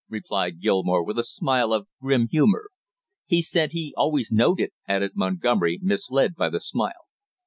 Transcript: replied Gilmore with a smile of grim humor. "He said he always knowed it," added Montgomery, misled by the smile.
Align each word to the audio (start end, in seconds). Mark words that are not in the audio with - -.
replied 0.09 0.59
Gilmore 0.59 1.03
with 1.05 1.19
a 1.19 1.23
smile 1.23 1.71
of 1.71 1.85
grim 2.01 2.27
humor. 2.29 2.71
"He 3.27 3.39
said 3.43 3.71
he 3.71 3.93
always 3.95 4.31
knowed 4.31 4.59
it," 4.59 4.73
added 4.87 5.11
Montgomery, 5.13 5.77
misled 5.79 6.33
by 6.33 6.49
the 6.49 6.59
smile. 6.59 7.05